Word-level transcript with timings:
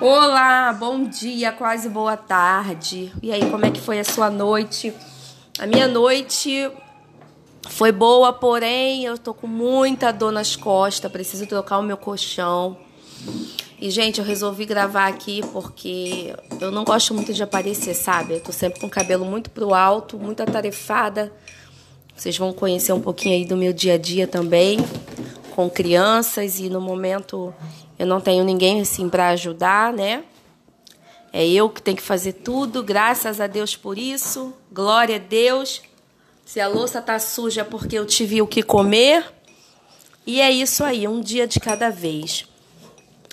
Olá, 0.00 0.72
bom 0.72 1.04
dia, 1.04 1.52
quase 1.52 1.86
boa 1.86 2.16
tarde. 2.16 3.12
E 3.22 3.30
aí, 3.30 3.50
como 3.50 3.66
é 3.66 3.70
que 3.70 3.78
foi 3.78 4.00
a 4.00 4.04
sua 4.04 4.30
noite? 4.30 4.94
A 5.58 5.66
minha 5.66 5.86
noite 5.86 6.70
foi 7.68 7.92
boa, 7.92 8.32
porém 8.32 9.04
eu 9.04 9.18
tô 9.18 9.34
com 9.34 9.46
muita 9.46 10.10
dor 10.10 10.32
nas 10.32 10.56
costas, 10.56 11.12
preciso 11.12 11.46
trocar 11.46 11.76
o 11.76 11.82
meu 11.82 11.98
colchão. 11.98 12.78
E, 13.78 13.90
gente, 13.90 14.20
eu 14.20 14.24
resolvi 14.24 14.64
gravar 14.64 15.06
aqui 15.06 15.42
porque 15.52 16.34
eu 16.58 16.70
não 16.70 16.82
gosto 16.82 17.12
muito 17.12 17.34
de 17.34 17.42
aparecer, 17.42 17.92
sabe? 17.92 18.36
Eu 18.36 18.40
tô 18.40 18.52
sempre 18.52 18.80
com 18.80 18.86
o 18.86 18.90
cabelo 18.90 19.26
muito 19.26 19.50
pro 19.50 19.74
alto, 19.74 20.18
muito 20.18 20.42
atarefada. 20.42 21.30
Vocês 22.16 22.38
vão 22.38 22.54
conhecer 22.54 22.94
um 22.94 23.00
pouquinho 23.02 23.34
aí 23.34 23.44
do 23.44 23.54
meu 23.54 23.74
dia 23.74 23.94
a 23.94 23.98
dia 23.98 24.26
também, 24.26 24.78
com 25.54 25.68
crianças, 25.68 26.58
e 26.58 26.70
no 26.70 26.80
momento 26.80 27.52
eu 28.00 28.06
não 28.06 28.18
tenho 28.18 28.42
ninguém 28.42 28.80
assim 28.80 29.10
para 29.10 29.28
ajudar, 29.28 29.92
né? 29.92 30.24
É 31.30 31.46
eu 31.46 31.68
que 31.68 31.82
tenho 31.82 31.98
que 31.98 32.02
fazer 32.02 32.32
tudo, 32.32 32.82
graças 32.82 33.42
a 33.42 33.46
Deus 33.46 33.76
por 33.76 33.98
isso. 33.98 34.54
Glória 34.72 35.16
a 35.16 35.18
Deus. 35.18 35.82
Se 36.42 36.60
a 36.60 36.66
louça 36.66 37.02
tá 37.02 37.18
suja 37.18 37.60
é 37.60 37.64
porque 37.64 37.98
eu 37.98 38.06
tive 38.06 38.40
o 38.40 38.46
que 38.46 38.62
comer. 38.62 39.30
E 40.26 40.40
é 40.40 40.50
isso 40.50 40.82
aí, 40.82 41.06
um 41.06 41.20
dia 41.20 41.46
de 41.46 41.60
cada 41.60 41.90
vez. 41.90 42.48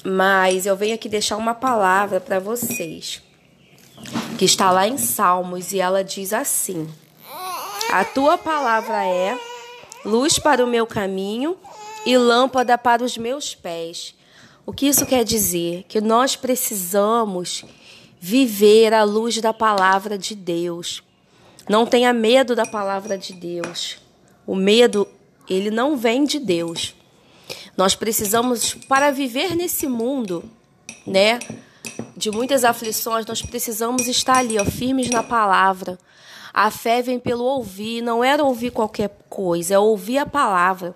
Mas 0.03 0.65
eu 0.65 0.75
venho 0.75 0.95
aqui 0.95 1.07
deixar 1.07 1.37
uma 1.37 1.55
palavra 1.55 2.19
para 2.19 2.37
vocês, 2.37 3.21
que 4.37 4.43
está 4.43 4.69
lá 4.69 4.85
em 4.85 4.97
Salmos 4.97 5.71
e 5.71 5.79
ela 5.79 6.03
diz 6.03 6.33
assim: 6.33 6.89
A 7.89 8.03
tua 8.03 8.37
palavra 8.37 9.05
é 9.05 9.39
luz 10.03 10.37
para 10.37 10.61
o 10.61 10.67
meu 10.67 10.85
caminho 10.85 11.55
e 12.05 12.17
lâmpada 12.17 12.77
para 12.77 13.01
os 13.01 13.17
meus 13.17 13.55
pés. 13.55 14.13
O 14.67 14.73
que 14.73 14.85
isso 14.85 15.05
quer 15.05 15.23
dizer? 15.23 15.85
Que 15.87 16.01
nós 16.01 16.35
precisamos 16.35 17.63
viver 18.19 18.93
à 18.93 19.01
luz 19.05 19.39
da 19.39 19.53
palavra 19.53 20.17
de 20.17 20.35
Deus. 20.35 21.01
Não 21.69 21.85
tenha 21.85 22.11
medo 22.11 22.53
da 22.53 22.65
palavra 22.65 23.17
de 23.17 23.31
Deus. 23.31 23.97
O 24.45 24.53
medo, 24.53 25.07
ele 25.49 25.71
não 25.71 25.95
vem 25.95 26.25
de 26.25 26.37
Deus. 26.37 26.93
Nós 27.77 27.95
precisamos, 27.95 28.73
para 28.89 29.09
viver 29.09 29.55
nesse 29.55 29.87
mundo, 29.87 30.43
né, 31.05 31.39
de 32.17 32.29
muitas 32.29 32.65
aflições, 32.65 33.25
nós 33.25 33.41
precisamos 33.41 34.05
estar 34.05 34.39
ali, 34.39 34.59
ó, 34.59 34.65
firmes 34.65 35.09
na 35.09 35.23
palavra. 35.23 35.97
A 36.53 36.69
fé 36.69 37.01
vem 37.01 37.19
pelo 37.19 37.45
ouvir, 37.45 38.01
não 38.01 38.21
era 38.21 38.43
ouvir 38.43 38.71
qualquer 38.71 39.17
coisa, 39.29 39.75
é 39.75 39.79
ouvir 39.79 40.17
a 40.17 40.25
palavra 40.25 40.93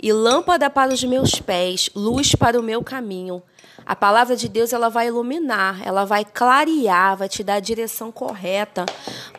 e 0.00 0.12
lâmpada 0.12 0.68
para 0.70 0.92
os 0.92 1.02
meus 1.02 1.40
pés, 1.40 1.90
luz 1.94 2.34
para 2.34 2.58
o 2.58 2.62
meu 2.62 2.82
caminho. 2.82 3.42
A 3.84 3.94
palavra 3.94 4.36
de 4.36 4.48
Deus 4.48 4.72
ela 4.72 4.88
vai 4.88 5.08
iluminar, 5.08 5.80
ela 5.86 6.04
vai 6.04 6.24
clarear, 6.24 7.16
vai 7.16 7.28
te 7.28 7.44
dar 7.44 7.54
a 7.54 7.60
direção 7.60 8.10
correta, 8.10 8.84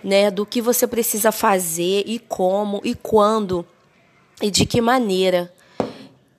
né, 0.03 0.31
do 0.31 0.45
que 0.45 0.61
você 0.61 0.87
precisa 0.87 1.31
fazer 1.31 2.03
e 2.05 2.17
como 2.19 2.81
e 2.83 2.95
quando 2.95 3.65
e 4.41 4.49
de 4.49 4.65
que 4.65 4.79
maneira. 4.79 5.53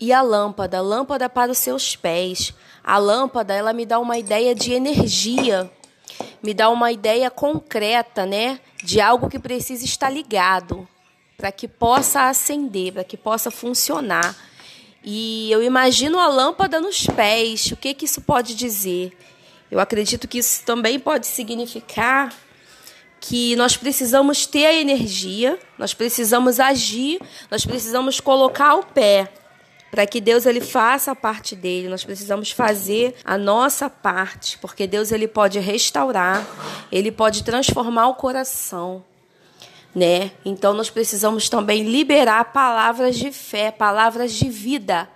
E 0.00 0.12
a 0.12 0.22
lâmpada, 0.22 0.80
lâmpada 0.80 1.28
para 1.28 1.50
os 1.50 1.58
seus 1.58 1.96
pés. 1.96 2.54
A 2.84 2.98
lâmpada, 2.98 3.52
ela 3.52 3.72
me 3.72 3.84
dá 3.84 3.98
uma 3.98 4.16
ideia 4.16 4.54
de 4.54 4.72
energia, 4.72 5.70
me 6.42 6.54
dá 6.54 6.70
uma 6.70 6.90
ideia 6.92 7.30
concreta, 7.30 8.24
né, 8.24 8.60
de 8.82 9.00
algo 9.00 9.28
que 9.28 9.38
precisa 9.38 9.84
estar 9.84 10.08
ligado 10.08 10.88
para 11.38 11.52
que 11.52 11.68
possa 11.68 12.28
acender, 12.28 12.92
para 12.92 13.04
que 13.04 13.16
possa 13.16 13.48
funcionar. 13.48 14.34
E 15.04 15.48
eu 15.52 15.62
imagino 15.62 16.18
a 16.18 16.26
lâmpada 16.26 16.80
nos 16.80 17.06
pés. 17.06 17.70
O 17.70 17.76
que, 17.76 17.94
que 17.94 18.06
isso 18.06 18.20
pode 18.20 18.56
dizer? 18.56 19.16
Eu 19.70 19.78
acredito 19.78 20.26
que 20.26 20.38
isso 20.38 20.64
também 20.64 20.98
pode 20.98 21.28
significar 21.28 22.34
que 23.20 23.54
nós 23.54 23.76
precisamos 23.76 24.46
ter 24.46 24.66
a 24.66 24.74
energia, 24.74 25.58
nós 25.78 25.94
precisamos 25.94 26.58
agir, 26.58 27.20
nós 27.48 27.64
precisamos 27.64 28.18
colocar 28.18 28.74
o 28.74 28.84
pé 28.86 29.32
para 29.92 30.06
que 30.06 30.20
Deus 30.20 30.44
ele 30.44 30.60
faça 30.60 31.12
a 31.12 31.16
parte 31.16 31.54
dele. 31.54 31.88
Nós 31.88 32.04
precisamos 32.04 32.50
fazer 32.50 33.14
a 33.24 33.38
nossa 33.38 33.88
parte, 33.88 34.58
porque 34.58 34.88
Deus 34.88 35.12
ele 35.12 35.28
pode 35.28 35.60
restaurar, 35.60 36.44
ele 36.90 37.12
pode 37.12 37.44
transformar 37.44 38.08
o 38.08 38.14
coração 38.16 39.04
né? 39.94 40.32
Então 40.44 40.72
nós 40.74 40.90
precisamos 40.90 41.48
também 41.48 41.82
liberar 41.82 42.52
palavras 42.52 43.16
de 43.16 43.32
fé, 43.32 43.70
palavras 43.70 44.32
de 44.32 44.48
vida 44.48 45.08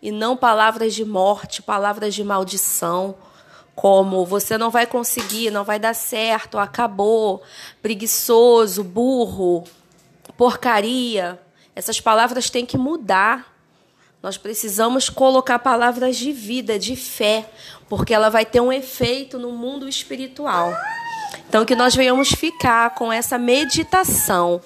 e 0.00 0.10
não 0.10 0.36
palavras 0.36 0.94
de 0.94 1.04
morte, 1.04 1.62
palavras 1.62 2.14
de 2.14 2.22
maldição, 2.22 3.16
como 3.74 4.24
você 4.24 4.58
não 4.58 4.70
vai 4.70 4.86
conseguir, 4.86 5.50
não 5.50 5.64
vai 5.64 5.78
dar 5.78 5.94
certo, 5.94 6.58
acabou, 6.58 7.42
preguiçoso, 7.80 8.82
burro, 8.82 9.64
porcaria. 10.36 11.40
Essas 11.74 12.00
palavras 12.00 12.50
têm 12.50 12.66
que 12.66 12.76
mudar. 12.76 13.54
Nós 14.20 14.36
precisamos 14.36 15.08
colocar 15.08 15.60
palavras 15.60 16.16
de 16.16 16.32
vida, 16.32 16.76
de 16.76 16.96
fé, 16.96 17.48
porque 17.88 18.12
ela 18.12 18.28
vai 18.28 18.44
ter 18.44 18.60
um 18.60 18.72
efeito 18.72 19.38
no 19.38 19.52
mundo 19.52 19.88
espiritual. 19.88 20.72
Então, 21.48 21.64
que 21.64 21.74
nós 21.74 21.94
venhamos 21.94 22.30
ficar 22.30 22.94
com 22.94 23.12
essa 23.12 23.38
meditação. 23.38 24.60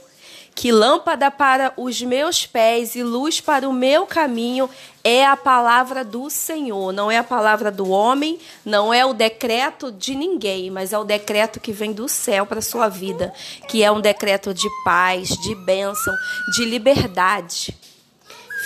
Que 0.55 0.71
lâmpada 0.71 1.31
para 1.31 1.73
os 1.77 2.03
meus 2.03 2.45
pés 2.45 2.95
e 2.95 3.03
luz 3.03 3.41
para 3.41 3.67
o 3.67 3.73
meu 3.73 4.07
caminho 4.07 4.69
é 5.03 5.25
a 5.25 5.37
palavra 5.37 6.05
do 6.05 6.29
Senhor, 6.29 6.93
não 6.93 7.11
é 7.11 7.19
a 7.19 7.25
palavra 7.25 7.71
do 7.71 7.89
homem, 7.89 8.39
não 8.65 8.93
é 8.93 9.05
o 9.05 9.15
decreto 9.15 9.91
de 9.91 10.15
ninguém, 10.15 10.71
mas 10.71 10.93
é 10.93 10.99
o 10.99 11.05
decreto 11.05 11.59
que 11.59 11.73
vem 11.73 11.93
do 11.93 12.07
céu 12.07 12.45
para 12.45 12.59
a 12.59 12.63
sua 12.63 12.89
vida, 12.89 13.33
que 13.67 13.83
é 13.83 13.91
um 13.91 14.01
decreto 14.01 14.53
de 14.53 14.69
paz, 14.85 15.29
de 15.29 15.55
bênção, 15.55 16.15
de 16.55 16.65
liberdade. 16.67 17.75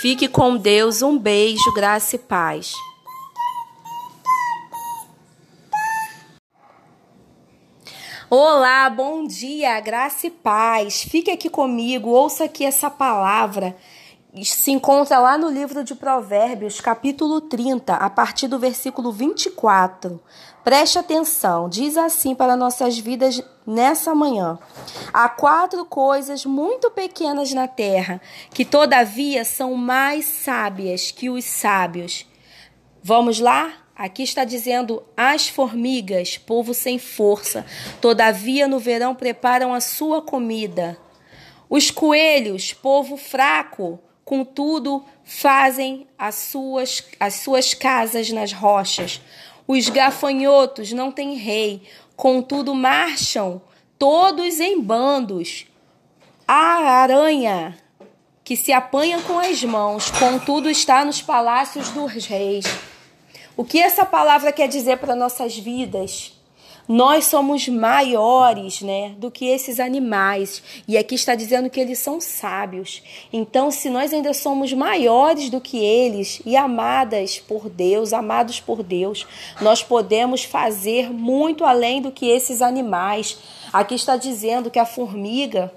Fique 0.01 0.29
com 0.29 0.57
Deus, 0.57 1.03
um 1.03 1.17
beijo, 1.17 1.73
graça 1.73 2.17
e 2.17 2.19
paz. 2.19 2.75
Olá, 8.29 8.91
bom 8.91 9.25
dia, 9.25 9.79
graça 9.79 10.27
e 10.27 10.31
paz. 10.31 11.03
Fique 11.05 11.31
aqui 11.31 11.49
comigo, 11.49 12.11
ouça 12.11 12.47
aqui 12.47 12.65
essa 12.65 12.91
palavra. 12.91 13.77
Se 14.43 14.73
encontra 14.73 15.21
lá 15.21 15.39
no 15.39 15.49
livro 15.49 15.85
de 15.85 15.95
Provérbios, 15.95 16.81
capítulo 16.81 17.41
30, 17.41 17.95
a 17.95 18.11
partir 18.11 18.49
do 18.49 18.59
versículo 18.59 19.13
24. 19.13 20.21
Preste 20.65 20.99
atenção, 20.99 21.69
diz 21.69 21.97
assim 21.97 22.35
para 22.35 22.57
nossas 22.57 22.99
vidas 22.99 23.41
nessa 23.65 24.13
manhã: 24.13 24.59
Há 25.13 25.29
quatro 25.29 25.85
coisas 25.85 26.45
muito 26.45 26.91
pequenas 26.91 27.53
na 27.53 27.69
terra, 27.69 28.21
que 28.51 28.65
todavia 28.65 29.45
são 29.45 29.75
mais 29.75 30.25
sábias 30.25 31.13
que 31.13 31.31
os 31.31 31.45
sábios. 31.45 32.27
Vamos 33.05 33.39
lá? 33.39 33.86
Aqui 33.97 34.23
está 34.23 34.45
dizendo 34.45 35.03
as 35.17 35.49
formigas, 35.49 36.37
povo 36.37 36.75
sem 36.75 36.99
força, 36.99 37.65
todavia 37.99 38.69
no 38.69 38.79
verão 38.79 39.15
preparam 39.15 39.73
a 39.73 39.81
sua 39.81 40.21
comida. 40.21 40.99
Os 41.71 41.91
coelhos, 41.91 42.75
povo 42.75 43.17
fraco, 43.17 43.99
contudo 44.23 45.03
fazem 45.25 46.07
as 46.19 46.35
suas, 46.35 47.03
as 47.19 47.37
suas 47.37 47.73
casas 47.73 48.31
nas 48.31 48.53
rochas. 48.53 49.19
Os 49.67 49.89
gafanhotos 49.89 50.93
não 50.93 51.11
têm 51.11 51.35
rei, 51.35 51.83
contudo 52.15 52.75
marcham 52.75 53.63
todos 53.99 54.61
em 54.61 54.79
bandos. 54.79 55.67
A 56.47 57.01
aranha 57.01 57.79
que 58.45 58.57
se 58.57 58.73
apanha 58.73 59.23
com 59.23 59.39
as 59.39 59.65
mãos, 59.65 60.11
contudo 60.11 60.69
está 60.69 61.03
nos 61.03 61.23
palácios 61.23 61.89
dos 61.89 62.27
reis. 62.27 62.67
O 63.57 63.65
que 63.65 63.81
essa 63.81 64.05
palavra 64.05 64.53
quer 64.53 64.69
dizer 64.69 64.99
para 64.99 65.17
nossas 65.17 65.57
vidas? 65.57 66.33
Nós 66.87 67.25
somos 67.25 67.67
maiores, 67.67 68.83
né, 68.83 69.15
do 69.17 69.31
que 69.31 69.47
esses 69.47 69.81
animais. 69.81 70.63
E 70.87 70.99
aqui 70.99 71.15
está 71.15 71.35
dizendo 71.35 71.71
que 71.71 71.81
eles 71.81 71.99
são 71.99 72.21
sábios. 72.21 73.03
Então, 73.33 73.71
se 73.71 73.89
nós 73.89 74.13
ainda 74.13 74.35
somos 74.35 74.75
maiores 74.75 75.49
do 75.49 75.59
que 75.59 75.79
eles 75.79 76.43
e 76.45 76.55
amadas 76.55 77.39
por 77.39 77.71
Deus, 77.71 78.13
amados 78.13 78.61
por 78.61 78.83
Deus, 78.83 79.27
nós 79.61 79.83
podemos 79.83 80.45
fazer 80.45 81.11
muito 81.11 81.65
além 81.65 82.03
do 82.03 82.13
que 82.13 82.29
esses 82.29 82.61
animais. 82.61 83.39
Aqui 83.73 83.95
está 83.95 84.19
dizendo 84.19 84.71
que 84.71 84.79
a 84.79 84.85
formiga 84.85 85.73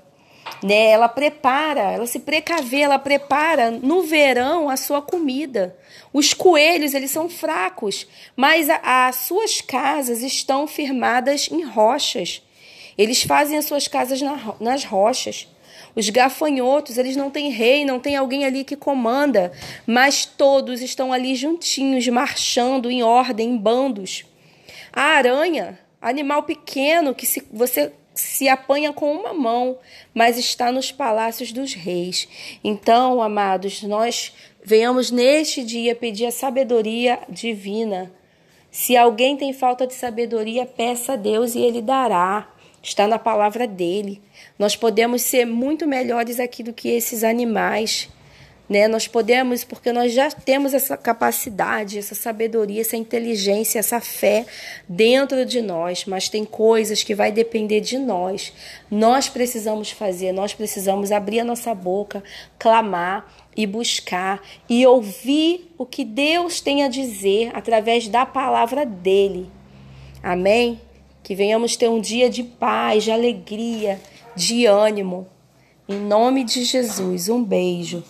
né? 0.64 0.92
Ela 0.92 1.08
prepara, 1.08 1.82
ela 1.82 2.06
se 2.06 2.20
precavê, 2.20 2.82
ela 2.82 3.00
prepara 3.00 3.72
no 3.72 4.04
verão 4.04 4.70
a 4.70 4.78
sua 4.78 5.02
comida. 5.02 5.76
Os 6.12 6.34
coelhos, 6.34 6.94
eles 6.94 7.12
são 7.12 7.30
fracos, 7.30 8.08
mas 8.36 8.68
as 8.70 9.16
suas 9.16 9.62
casas 9.62 10.22
estão 10.24 10.66
firmadas 10.68 11.50
em 11.52 11.64
rochas. 11.64 12.42
Eles 12.98 13.24
fazem 13.24 13.58
as 13.58 13.66
suas 13.66 13.88
casas 13.88 14.22
na, 14.22 14.56
nas 14.60 14.84
rochas. 14.84 15.48
Os 15.96 16.10
gafanhotos, 16.10 16.98
eles 16.98 17.16
não 17.16 17.30
têm 17.30 17.50
rei, 17.50 17.86
não 17.86 18.00
tem 18.00 18.16
alguém 18.16 18.46
ali 18.46 18.64
que 18.64 18.76
comanda, 18.76 19.52
mas 19.86 20.26
todos 20.26 20.82
estão 20.82 21.12
ali 21.12 21.36
juntinhos, 21.36 22.08
marchando 22.08 22.92
em 22.92 23.02
ordem, 23.02 23.50
em 23.50 23.58
bandos. 23.58 24.26
A 24.92 25.02
aranha, 25.02 25.80
animal 26.02 26.44
pequeno 26.44 27.14
que 27.14 27.26
se, 27.26 27.46
você 27.52 27.92
se 28.20 28.48
apanha 28.48 28.92
com 28.92 29.12
uma 29.12 29.34
mão, 29.34 29.78
mas 30.14 30.38
está 30.38 30.72
nos 30.72 30.92
palácios 30.92 31.52
dos 31.52 31.74
reis. 31.74 32.28
Então, 32.64 33.22
amados, 33.22 33.84
nós 33.84 34.34
venhamos 34.64 35.10
neste 35.10 35.64
dia 35.64 35.96
pedir 35.96 36.26
a 36.26 36.32
sabedoria 36.32 37.20
divina. 37.30 38.12
Se 38.72 38.96
alguém 38.96 39.36
tem 39.36 39.52
falta 39.54 39.88
de 39.88 39.94
sabedoria, 39.94 40.66
peça 40.66 41.14
a 41.14 41.16
Deus 41.16 41.56
e 41.56 41.60
ele 41.60 41.82
dará. 41.82 42.48
Está 42.82 43.08
na 43.08 43.20
palavra 43.20 43.68
dele. 43.68 44.22
Nós 44.58 44.76
podemos 44.76 45.22
ser 45.22 45.46
muito 45.46 45.88
melhores 45.88 46.40
aqui 46.40 46.62
do 46.64 46.74
que 46.74 46.90
esses 46.90 47.24
animais. 47.24 48.10
Né? 48.70 48.88
Nós 48.88 49.08
podemos, 49.08 49.64
porque 49.64 49.92
nós 49.92 50.14
já 50.14 50.30
temos 50.30 50.76
essa 50.76 50.96
capacidade, 50.96 51.98
essa 51.98 52.14
sabedoria, 52.14 52.82
essa 52.82 52.96
inteligência, 52.96 53.80
essa 53.80 54.00
fé 54.00 54.46
dentro 54.88 55.44
de 55.44 55.60
nós, 55.60 56.06
mas 56.06 56.30
tem 56.30 56.46
coisas 56.46 57.02
que 57.02 57.16
vai 57.16 57.32
depender 57.32 57.82
de 57.82 57.98
nós. 57.98 58.54
Nós 58.92 59.28
precisamos 59.28 59.90
fazer, 59.90 60.32
nós 60.32 60.54
precisamos 60.54 61.12
abrir 61.12 61.40
a 61.40 61.44
nossa 61.44 61.74
boca, 61.74 62.24
clamar 62.60 63.34
e 63.58 63.66
buscar 63.66 64.40
e 64.70 64.86
ouvir 64.86 65.74
o 65.76 65.86
que 65.86 66.06
Deus 66.06 66.62
tem 66.62 66.84
a 66.84 66.88
dizer 66.88 67.50
através 67.56 68.08
da 68.08 68.24
palavra 68.24 68.86
dele. 68.86 69.50
Amém? 70.22 70.80
Que 71.24 71.34
venhamos 71.34 71.76
ter 71.76 71.90
um 71.90 72.00
dia 72.00 72.30
de 72.30 72.44
paz, 72.44 73.04
de 73.04 73.12
alegria, 73.12 74.00
de 74.36 74.68
ânimo. 74.68 75.28
Em 75.88 76.00
nome 76.00 76.44
de 76.44 76.64
Jesus, 76.64 77.30
um 77.30 77.44
beijo. 77.44 78.04